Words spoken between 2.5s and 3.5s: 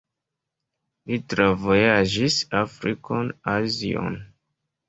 Afrikon,